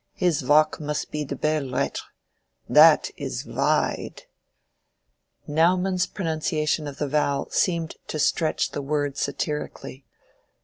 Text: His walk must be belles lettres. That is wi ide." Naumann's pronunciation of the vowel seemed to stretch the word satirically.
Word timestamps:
His 0.15 0.43
walk 0.43 0.79
must 0.79 1.11
be 1.11 1.23
belles 1.25 1.63
lettres. 1.69 2.07
That 2.67 3.11
is 3.17 3.43
wi 3.43 3.93
ide." 3.99 4.23
Naumann's 5.45 6.07
pronunciation 6.07 6.87
of 6.87 6.97
the 6.97 7.07
vowel 7.07 7.49
seemed 7.51 7.97
to 8.07 8.17
stretch 8.17 8.71
the 8.71 8.81
word 8.81 9.15
satirically. 9.15 10.07